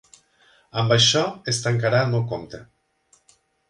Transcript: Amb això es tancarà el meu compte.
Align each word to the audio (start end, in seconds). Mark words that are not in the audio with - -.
Amb 0.83 0.95
això 0.95 1.23
es 1.55 1.61
tancarà 1.69 2.03
el 2.07 2.13
meu 2.17 2.27
compte. 2.35 2.67